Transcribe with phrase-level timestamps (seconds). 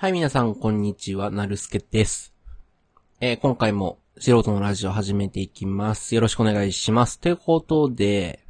[0.00, 1.32] はい、皆さん、こんにちは。
[1.32, 2.32] なるすけです。
[3.20, 6.14] えー今回も素人のラジオ始めていきます。
[6.14, 7.18] よろしくお願いします。
[7.18, 8.46] ということで、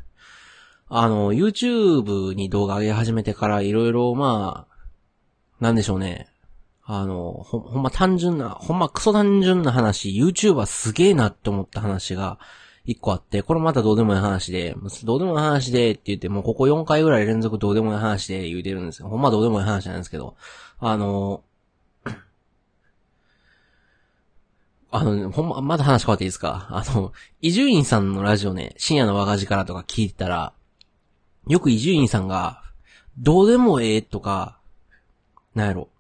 [0.91, 4.77] あの、YouTube に動画上げ始めてからいろいろ、まあ、
[5.59, 6.29] なんでしょうね。
[6.85, 12.39] あの、ほ、ほんま単純な、ほんまクソ単純な話、YouTuber すげえなって思った話が、
[12.89, 14.75] 一個あって、これまたどうでもいい話で、
[15.05, 19.09] どうでもいい話でって言って、もうここ4回ぐらい連続どうでもいい話で言うてるんですよ。
[19.09, 20.37] ほんまどうでもいい話なんですけど、
[20.79, 21.45] あの、
[24.91, 26.67] あの、ほんま、まだ話変わっていいですか？
[26.71, 27.13] あの、
[27.43, 30.55] 伊集院さんのラジオね、深夜の若字からとか聞いてたら、
[31.47, 32.63] よく伊集院さんが、
[33.19, 34.59] どうでもええとか、
[35.55, 35.91] なんやろ。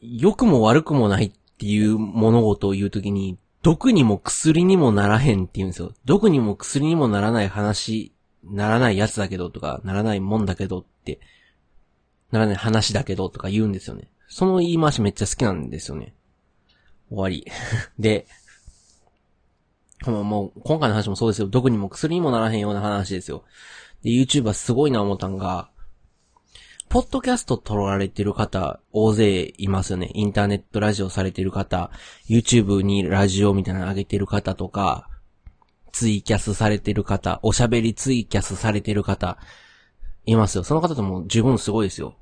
[0.00, 5.92] 良くも悪くもないっていう物事を言うときに、毒にも薬にもならへんって言うんですよ。
[6.04, 8.12] 毒にも薬にもならない話、
[8.44, 11.18] ならないやつだけどとか、ならないもんだけどって、
[12.30, 14.08] ならない話だけどとか言うんですよね。
[14.28, 16.14] その言い回しめっちゃ好きなんですよね。
[17.08, 17.44] 終わり。
[17.98, 18.28] で、
[20.06, 21.48] もう、今回の話もそうですよ。
[21.48, 23.42] 毒にも薬にもならへんような話ですよ。
[24.04, 25.70] で、YouTuber すごいな思ったんが、
[26.88, 30.10] ポッドキャスト撮られてる方、大勢いますよね。
[30.14, 31.90] インターネットラジオされてる方、
[32.28, 35.08] YouTube にラジオみたいなの上げてる方とか、
[35.92, 39.38] ツイキャスされてる方、おしゃべりツイキャスされてる方、
[40.26, 40.64] いますよ。
[40.64, 42.16] その方とも十分すごいですよ。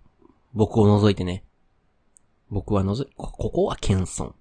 [0.54, 1.44] 僕を除いてね。
[2.50, 4.32] 僕は除い、ここは謙遜。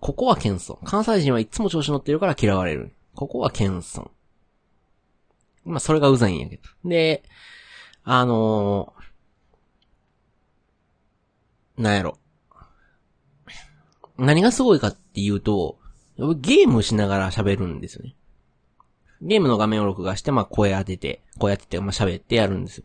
[0.00, 0.78] ここは謙遜。
[0.84, 2.92] 関西人はいつも調子乗ってるから嫌われる。
[3.14, 4.10] ここは謙遜。
[5.64, 6.62] まあ、それがうざいんやけど。
[6.84, 7.24] で、
[8.04, 8.97] あのー、
[11.78, 12.18] なんやろ。
[14.18, 15.78] 何がすごいかっていうと、
[16.40, 18.16] ゲームしながら喋るんですよね。
[19.22, 22.84] ゲームの画面を録画して、まあ声当てて、声当てて、まあ喋ってやるんですよ。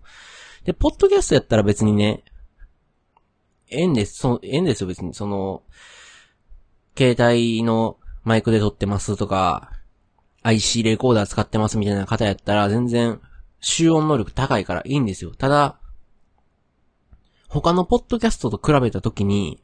[0.63, 2.23] で、ポッドキャストやったら別にね、
[3.69, 5.63] えんです、その、ええんですよ別に、その、
[6.95, 9.71] 携帯のマイクで撮ってますとか、
[10.43, 13.21] IC レコーダー使ってますみたいな方やったら全然
[13.61, 15.31] 集音能力高いからいいんですよ。
[15.31, 15.79] ただ、
[17.53, 19.61] 他のポッドキャストと比べたときに、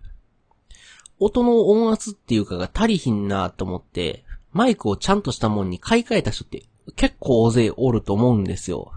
[1.20, 6.64] 音の音圧っていうかが足りひんなと思って、マイクをちゃんとしたもんに買い替えた人って
[6.96, 8.94] 結構大勢おると思うんですよ。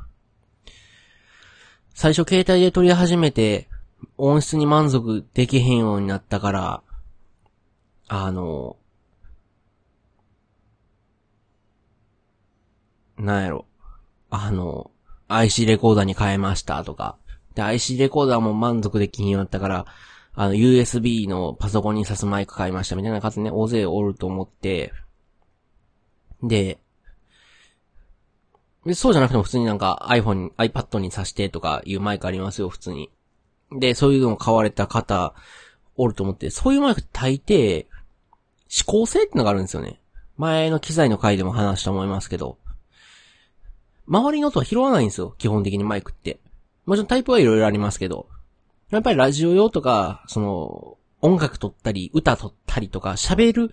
[1.95, 3.71] 最初携帯で撮り始めて、
[4.19, 6.83] 音質に満足できへんようになったから、
[8.09, 8.77] あの、
[13.17, 13.65] なんやろ。
[14.29, 14.91] あの、
[15.29, 17.17] IC レコーダーに変えましたとか。
[17.55, 19.87] で、IC レコーダーも満足できんようになったから、
[20.35, 24.93] あの、USB のパソコンに挿すマイク買いましたみたいな方ね、大勢おると思って、
[26.43, 26.79] で、
[28.87, 33.11] でそうじゃなくても普通になんか iPhone、iPad に挿してとかいうマイクありますよ、普通に。
[33.71, 35.35] で、そういうのを買われた方、
[35.97, 37.87] おると思って、そういうマイク大抵、
[38.71, 40.01] 指向性ってのがあるんですよね。
[40.37, 42.59] 前の機材の回でも話したと思いますけど、
[44.09, 46.41] 周りの音は拾わないんですよ、基本的にマイクって。
[46.87, 48.29] もちろんタイプはいろいろありますけど、
[48.91, 53.71] やっぱりラジオ用とか、その、音楽撮ったり、歌撮ったりとか、喋る、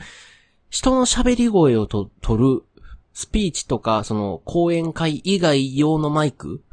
[0.70, 2.64] 人の喋り声をと撮る、
[3.14, 6.64] スピーチとか、その、講演会以外用のマイク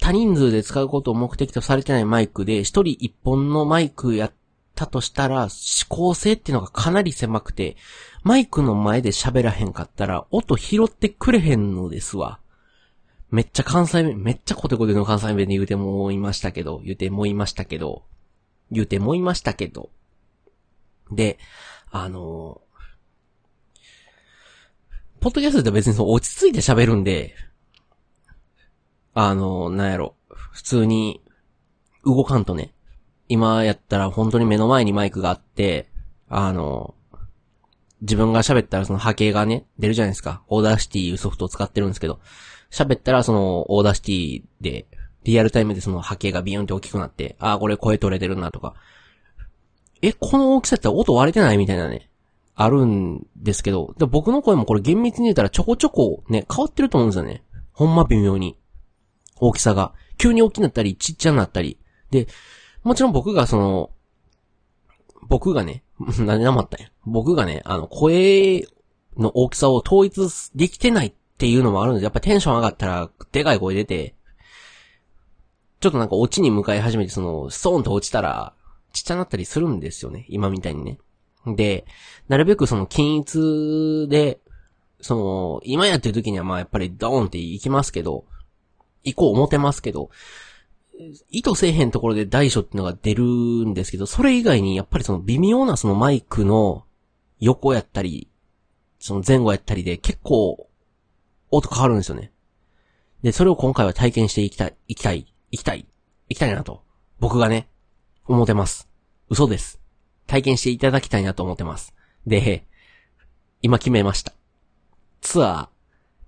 [0.00, 4.32] 多人数で使うことを目的とされてないマイクで、一人一本のマイクやっ
[4.74, 7.76] たとしたら、指向性っていうのがかなり狭くて、
[8.22, 12.39] マイクの前で喋らへんかったら、音拾ってくれへんのですわ。
[13.30, 18.04] めっちゃ関西弁、めっちゃコテコテの関西弁で言うてもいましたけど、言うてもいましたけど、
[18.70, 19.90] 言うてもいましたけど。
[21.12, 21.38] で、
[21.90, 22.60] あの
[25.20, 27.34] ポッドキャストって別にそう落ち着いて喋るんで、
[29.12, 31.22] あのなんやろ、普通に
[32.04, 32.72] 動かんとね、
[33.28, 35.88] 今やったら本当に目の前にマイクがあって、
[36.28, 36.94] あの
[38.00, 40.42] 自分が喋ったらその波形がね、出るじゃないですか。
[40.48, 42.20] Audacity いうソフトを使ってるんですけど、
[42.70, 44.86] 喋ったらその Audacity で、
[45.24, 48.74] リアルタイムでその波形がビヨンって大きくなって、ああ、これ声取れてるなとか。
[50.02, 52.10] え、この大きさって音割れてないみたいなね、
[52.54, 57.42] あるんですけど、で僕の声もこれ厳密に言ったらちょこちょこね、変わってると思うんですよね。
[57.72, 58.56] ほんま微妙に。
[59.36, 59.94] 大きさが。
[60.18, 61.78] 急に大きくなったり、ちっちゃになったり。
[62.10, 62.28] で、
[62.82, 63.90] もちろん僕がその、
[65.28, 65.82] 僕がね、
[66.18, 66.90] 何で黙ったんや。
[67.06, 68.66] 僕がね、あの、声
[69.16, 70.20] の大きさを統一
[70.54, 74.14] できてないっていうのもあるんでやっぱテンション上がったら、でかい声出て、
[75.80, 78.52] ちょっとなんか落ちに向かい始めて、その、ストーンと落ちたら、
[78.92, 80.26] ちっちゃなったりするんですよね。
[80.28, 80.98] 今みたいにね。
[81.46, 81.86] で、
[82.28, 84.38] なるべくその均一で、
[85.00, 88.26] その、今やってる時にはまあやっぱりドーンって行きますけど、
[89.02, 90.10] 行こう思ってますけど、
[91.30, 96.84] 意図せえへんところで大小ってのが出るんですけど、それ以外にやっぱりその微妙なそのマイクの
[97.38, 98.28] 横やったり、
[98.98, 100.66] その前後やったりで結構
[101.50, 102.32] 音変わるんですよね。
[103.22, 105.86] で、それを今回は体験していきたい、いきたい、いきたい、
[106.28, 106.82] いきたいなと。
[107.18, 107.68] 僕がね、
[108.26, 108.88] 思ってます。
[109.28, 109.80] 嘘です。
[110.26, 111.94] 体験していただきたいなと思ってます。
[112.26, 112.66] で、
[113.62, 114.32] 今決めました。
[115.20, 115.68] ツア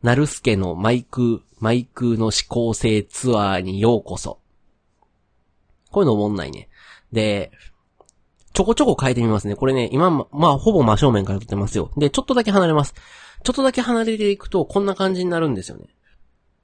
[0.02, 4.40] ー、なるすけのマイク、マイクの指向性ツアーにようこそ。
[5.90, 6.68] こういうの思んないね。
[7.12, 7.52] で、
[8.52, 9.56] ちょこちょこ変えてみますね。
[9.56, 11.90] これね、今、まあ、ほぼ真正面から撮ってますよ。
[11.96, 12.94] で、ちょっとだけ離れます。
[13.42, 15.86] ちょっとだけ離れていくと、こんな感じになるんですよね。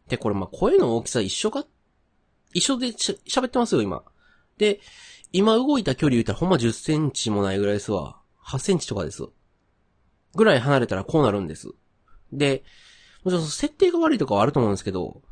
[0.09, 1.67] で、これま、声の大きさ一緒か？
[2.53, 4.03] 一緒で喋ってますよ、今。
[4.59, 4.81] で、
[5.33, 8.21] 今動いた距離言ったらほんま10センチもないぐらいですわ。
[8.47, 9.27] 8センチとかです。
[10.35, 11.69] ぐらい離れたらこうなるんです。
[12.33, 12.63] で、
[13.25, 15.23] もちろん設定が悪いとかはあると思うんですけど、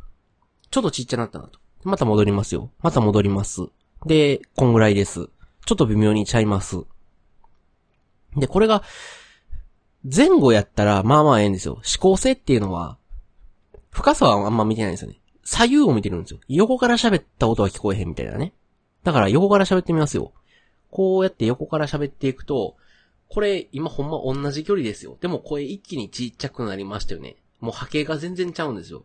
[0.71, 1.59] ちょっとちっちゃなったなと。
[1.85, 2.73] また戻りますよ。
[2.81, 3.63] また戻ります。
[4.05, 5.31] で、こんぐらいです。
[5.67, 6.85] ちょっと微妙にちゃいます。
[8.37, 8.83] で、これが、
[10.05, 11.75] 前後やったら、まあまあええんですよ。
[11.75, 12.97] 思考性っていうのは、
[13.91, 15.21] 深さはあんま見てないんですよね。
[15.43, 16.41] 左右を見てるんですよ。
[16.49, 18.53] 横から喋った音は聞こえへんみたいなね。
[19.03, 20.33] だから横から喋ってみますよ。
[20.91, 22.77] こうやって横から喋っていくと、
[23.29, 25.19] これ今ほんま同じ距離ですよ。
[25.21, 27.37] でも声一気にちっちゃくなりましたよね。
[27.61, 29.05] もう波形が全然ちゃうんですよ。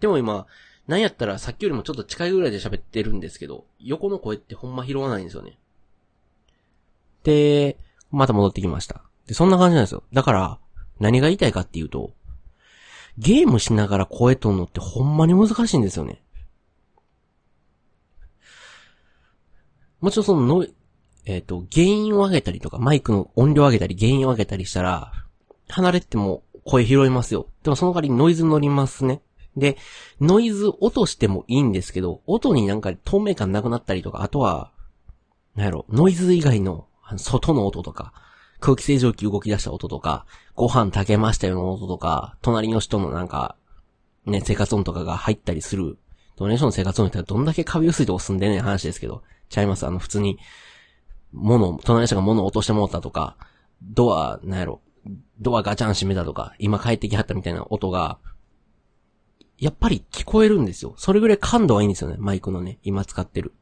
[0.00, 0.46] でも今、
[0.86, 5.56] なんやったらさっきよりもちょっと近いぐらいで喋ってるんですけど、横の声ってほんま拾わないんですよね。
[7.24, 7.78] で、
[8.10, 9.02] また戻ってきました。
[9.26, 10.02] で、そんな感じなんですよ。
[10.12, 10.58] だから、
[10.98, 12.12] 何が言いたいかっていうと、
[13.18, 16.22] ゲームしながら声とんのってほんまに難しいんですよね。
[20.00, 20.66] もちろんそのの、
[21.26, 25.12] えっ、ー、と、原因を上げたりとか、マイクの音量を上げたり、原因を上げたりしたら、
[25.68, 27.46] 離れても声拾いますよ。
[27.62, 29.20] でもその代わりノイズ乗りますね。
[29.56, 29.76] で、
[30.20, 34.72] ノイズ落としてもいいんですけど、音になんか透明感なくなったりとか、あとは、
[35.54, 36.86] なんやろ、ノイズ以外の
[37.18, 38.12] 外の音とか、
[38.60, 43.56] 空気清浄機動き出した音とか、ご飯炊けましたよの音とか、隣の人のなんか、
[44.26, 45.98] ね、生活音とかが入ったりする。
[46.36, 49.86] 隣の人の生活音ってどんだけ壁薄いとこ住んでねん話ですけど、ちゃいます？
[49.86, 50.38] あの、普通に、
[51.32, 53.36] 物、隣の人が物を落としてもったとか、
[53.82, 54.80] ドア、なんやろ、
[55.40, 58.18] ドアガチャン閉めたとか、今帰ってきはったみたいな音が、
[59.58, 60.94] やっぱり聞こえるんですよ。
[60.96, 63.54] それぐらい感度はいいんですよね、マイクのね、今使ってる。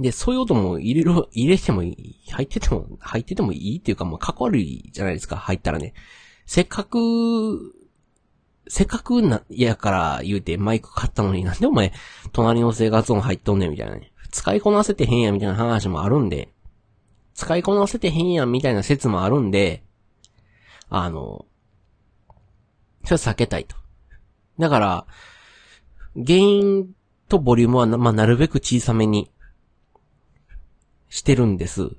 [0.00, 5.94] で、そういう音も入れる、入れてもいい、入ってても、入っててもいいっていうか、もう、かっこ悪いじゃないですか、入ったらね。
[6.46, 7.74] せっかく、
[8.66, 11.92] せっかくな、やから言うてマイク買ったのになんでお前、
[12.32, 14.12] 隣の生活音入っとんねんみたいなね。
[14.30, 16.48] 使いこなせてへんやみたいな話もあるんで、
[17.34, 19.84] 使いこなせてへんやんみたいな説もあるんで、
[20.88, 21.46] あの、
[23.04, 23.76] それは避けたいと。
[24.58, 25.06] だから、
[26.14, 26.88] 原因
[27.28, 29.30] とボリュームは、まあ、なるべく小さめに
[31.14, 31.90] してるんです。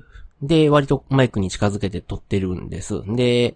[0.42, 3.02] で、割とマイクに近づけて撮ってるんです。
[3.16, 3.56] で、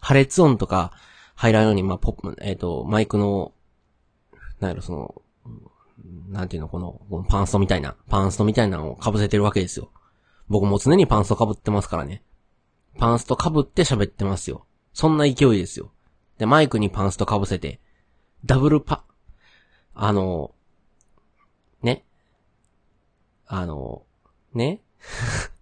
[0.00, 0.92] 破裂音とか
[1.36, 3.52] 入らんように、まあ、ポップ、えっ、ー、と、マイクの、
[4.58, 5.22] なんやろ、その、
[6.28, 9.92] なんていうの、この、このパンストみたいな、パンストみたいなのを被せてるわけですよ。
[10.48, 12.24] 僕も常にパンスト被ってますからね。
[12.98, 14.66] パンスト被って喋ってますよ。
[14.92, 15.92] そんな勢いですよ。
[16.36, 17.78] で、マイクにパンスト被せて、
[18.44, 19.04] ダブルパ、
[19.94, 20.50] あの、
[21.80, 22.04] ね。
[23.52, 24.02] あの、
[24.54, 24.80] ね？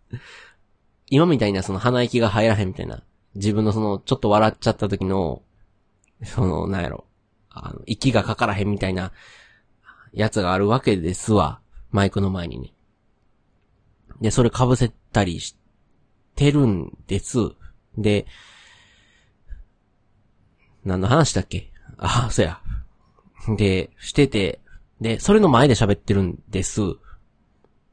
[1.09, 3.03] 今みたいなその鼻息が入らへんみたいな、
[3.35, 5.43] 自分のその、ちょっと笑っちゃった時の、
[6.23, 7.07] その、なんやろ、
[7.49, 9.13] あの、息がかからへんみたいな、
[10.13, 11.61] やつがあるわけですわ。
[11.91, 12.75] マイクの前にね。
[14.21, 15.57] で、それ被せたりし
[16.37, 17.39] てるんです。
[17.97, 18.27] で、
[20.85, 21.73] 何の話だっけ？
[21.97, 22.61] ああ、そや。
[23.57, 24.61] で、してて、
[25.01, 26.83] で、それの前で喋ってるんです。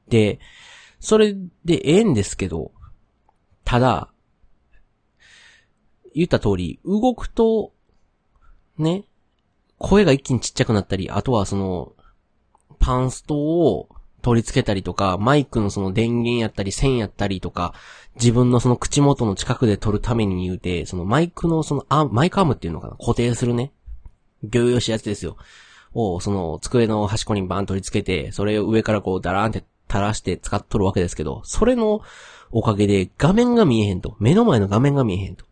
[0.07, 0.39] で、
[0.99, 1.33] それ
[1.63, 2.71] でええんですけど、
[3.63, 4.11] ただ、
[6.13, 7.73] 言った通り、動くと、
[8.77, 9.05] ね、
[9.77, 11.93] 声が一気にちっちゃくなったり、あとはその、
[12.79, 13.89] パンストを
[14.21, 17.73] 取り付けたりとか、マイクのその電源やったり線やったりとか、
[18.15, 23.71] 自分のその口元の近くで撮るために言うて、そのマイクのそのあ、マイクアームっていうのかな固定するね。
[24.43, 25.37] 行々しやつですよ。
[25.93, 32.01] を、その机の端っこにバーン取り付けて、それを上からこうダラーンって垂らして使っとるわけですけど、それの
[32.51, 34.15] おかげで画面が見えへんと。
[34.19, 35.45] 目の前の画面が見えへんと。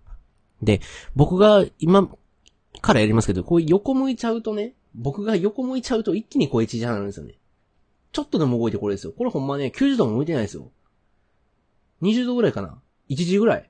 [0.62, 0.82] で、
[1.16, 2.10] 僕が今
[2.82, 7.36] からやりますけど、こう横向いちゃうとね、僕が横向いちゃうと一気にこう1時半なんですよね。
[8.12, 9.14] ちょっとでも動いてこれですよ。
[9.18, 10.72] これほんまね、90度も向いてないですよ。
[12.02, 13.70] 20度ぐらいかな ?1 時ぐらい。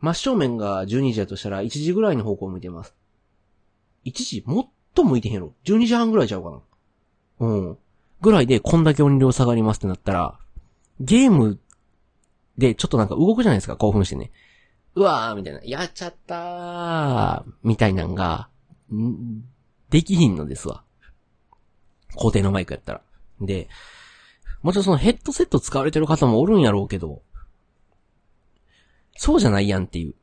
[0.00, 2.94] 真正面が12時だとしたら1時ぐらいの方向を向いてます。
[4.06, 6.60] 1時もっと向いてへんやろ ?12 時半ぐらいちゃうかな
[7.40, 7.78] うん。
[8.20, 10.38] ぐらいでこんだけ音量下がりますってなったら、
[11.00, 11.58] ゲーム
[12.58, 14.30] でちょっとなんか動くじゃないですか、興奮してね。
[14.94, 18.48] うわーみたいな、やっちゃったーみたいなんが、
[18.92, 19.42] ん
[19.88, 20.82] できひんのですわ。
[22.16, 23.02] 固定のマイクやったら。
[23.40, 23.68] で、
[24.62, 27.22] もちろんそのヘッドセット使われてる方もおるんやろうけど、
[29.16, 30.14] そうじゃないやんっていう。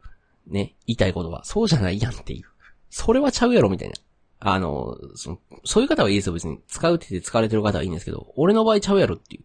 [0.48, 2.46] ね、言いたいことは、そうじゃないやんっていう。
[2.90, 3.96] それはちゃうやろみたいな。
[4.40, 6.60] あの、その、そういう方はいいですよ、別に。
[6.68, 9.44] 使うって言って使われてる方はいいんですけど、俺の場合ちゃうやろっていう。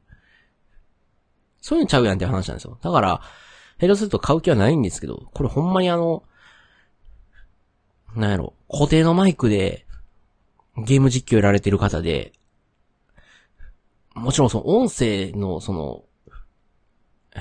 [1.61, 2.79] そういうのちゃうやんって話なんですよ。
[2.83, 3.23] だから、
[3.79, 6.25] ヘッドセット買う気はないんですけど、これほんまにあの、
[8.15, 9.87] なんやろ、固定のマイクで、
[10.77, 12.33] ゲーム実況やられてる方で、
[14.15, 16.05] もちろんその音声のその、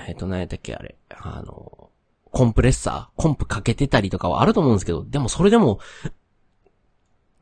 [0.08, 1.90] えっ、と、何やったっけあれ、あの、
[2.32, 5.80] コンプレッサー、コンプかけてたりとかはあると思うんですけど、でもそれでも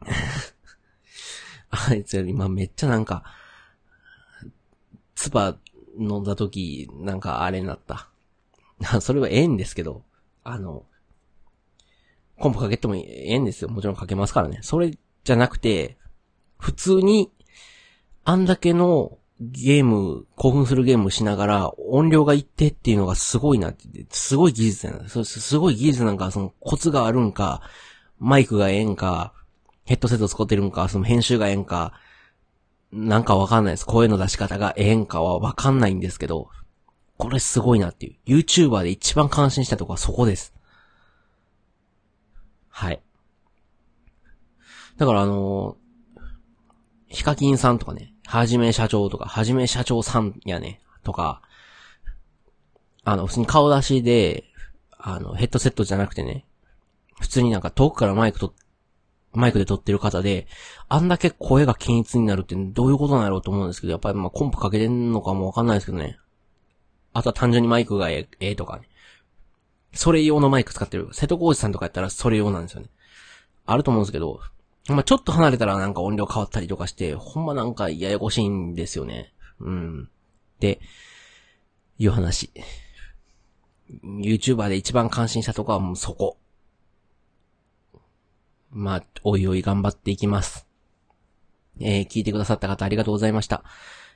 [1.70, 3.24] あいつより今めっちゃなんか、
[5.15, 5.58] ツバ
[5.98, 8.10] 飲んだ時、なんかあれになった。
[9.01, 10.03] それはええんですけど、
[10.44, 10.86] あの、
[12.38, 13.70] コンプかけてもええんですよ。
[13.70, 14.60] もちろんかけますからね。
[14.62, 15.98] それじゃなくて、
[16.58, 17.32] 普通に、
[18.24, 25.10] あんだけのゲーム、興奮するゲームしながら音量がいってっていうのがすごいなって、すごい技術やな。
[25.10, 27.62] そうすごい技術なんか、そのコツがあるんか、
[28.20, 29.34] マイクがええんか、
[29.89, 31.93] ヘッドセット使ってるんか、その編集がええんか、
[32.91, 33.88] なんかわかんないです。
[33.88, 36.50] 声の出し方がええんかはわかんないんですけど、
[37.17, 38.38] これすごいなっていう。
[38.38, 40.53] YouTuber で一番感心したとこはそこです。
[42.69, 43.01] はい。
[44.98, 45.89] だからあのー
[47.08, 51.41] ヒカキンさんとかね、はじめ社長とか、はじめ社長さんやね、とか、
[53.03, 54.43] あの、普通に顔出しで、
[55.00, 56.46] あの、ヘッドセットじゃなくてね、
[57.19, 58.53] 普通になんか遠くからマイクと、
[59.33, 60.48] マイクで撮ってる方で、
[60.88, 66.17] あんだけ声が均一になるってどういうことなんやろうと思うんですけど、やっぱりまあコンプかけてんのかもわかんないですけどね。
[67.13, 68.89] あとは単純にマイクがええとかね。
[69.93, 71.09] それ用のマイク使ってる。
[71.12, 72.89] 瀬戸康史さんとかやったらそれ用なんですよね。
[73.65, 74.39] あると思うんですけど、
[74.88, 79.33] まあ、ちょっと離れたらなんか音量変わったりとかして、ほんまなんかややこしいんですよね。
[79.59, 80.09] うん。
[80.59, 80.79] で、
[82.00, 82.51] いう話。
[84.03, 86.38] YouTuber で一番感心したとこはもうそこ。
[88.72, 90.68] まあ、おいおい頑張っていきます。
[91.80, 93.64] えー、聞いてくださった方ありがとうございました。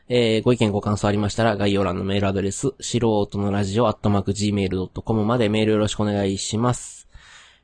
[0.10, 7.08] えー、ご意見ご感想ありましたら、概要欄のメールアドレス、素人のラジオアットマーク gmail.com までメールよろしくお願いします。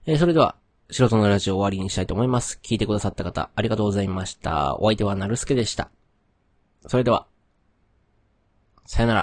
[0.05, 0.55] えー、それでは、
[0.89, 2.59] 素人のラジオ終わりにしたいと思います。
[2.63, 4.77] 聞いてくださった方、ありがとうございました。
[4.77, 5.91] お相手はなるすけでした。
[6.87, 7.27] それでは、
[8.85, 9.17] さよなら。